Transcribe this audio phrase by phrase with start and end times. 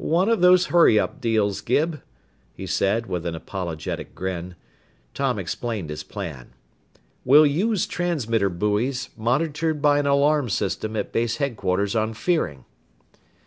[0.00, 2.00] "One of those hurry up deals, Gib,"
[2.54, 4.54] he said with an apologetic grin.
[5.12, 6.54] Tom explained his plan.
[7.22, 12.64] "We'll use transmitter buoys, monitored by an alarm system at base headquarters on Fearing."